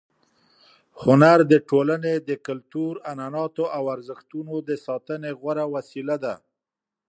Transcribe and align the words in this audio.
هنر 1.01 1.39
د 1.51 1.53
ټولنې 1.69 2.13
د 2.29 2.31
کلتور، 2.47 2.93
عنعناتو 3.11 3.63
او 3.77 3.83
ارزښتونو 3.95 4.53
د 4.69 4.71
ساتنې 4.85 5.31
غوره 5.39 5.65
وسیله 5.75 6.15
ده. 6.23 6.35